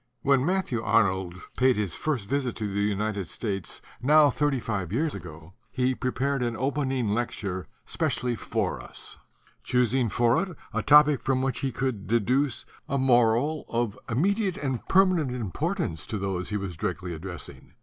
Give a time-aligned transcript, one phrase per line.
[0.23, 5.13] When Matthew Arnold paid his first visit to the United States, now thirty five years
[5.13, 9.17] ago, he prepared an opening lecture specially for us,
[9.61, 12.07] 23 THE DUTY OF THE INTELLECTUALS choosing for it a topic from which he could
[12.07, 17.13] de duce a moral of immediate and permanent im portance to those he was directly
[17.13, 17.73] addressing.